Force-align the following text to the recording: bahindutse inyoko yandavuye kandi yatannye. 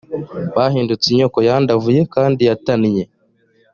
bahindutse 0.55 1.05
inyoko 1.09 1.37
yandavuye 1.47 2.01
kandi 2.15 2.41
yatannye. 2.49 3.03